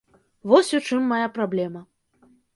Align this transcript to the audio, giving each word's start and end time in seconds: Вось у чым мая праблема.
Вось 0.51 0.71
у 0.77 0.79
чым 0.87 1.05
мая 1.13 1.27
праблема. 1.37 1.85